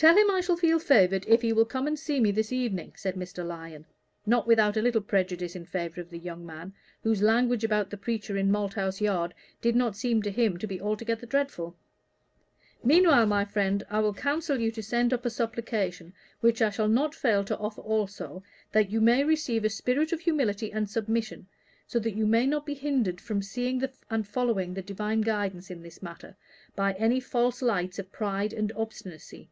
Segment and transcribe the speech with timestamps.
[0.00, 2.94] "Tell him I shall feel favored if he will come and see me this evening,"
[2.96, 3.46] said Mr.
[3.46, 3.84] Lyon,
[4.24, 7.98] not without a little prejudice in favor of the young man, whose language about the
[7.98, 11.76] preacher in Malthouse Yard did not seem to him to be altogether dreadful.
[12.82, 17.14] "Meanwhile, my friend, I counsel you to send up a supplication, which I shall not
[17.14, 18.42] fail to offer also,
[18.72, 21.46] that you may receive a spirit of humility and submission,
[21.86, 25.82] so that you may not be hindered from seeing and following the Divine guidance in
[25.82, 26.36] this matter
[26.74, 29.50] by any false lights of pride and obstinacy.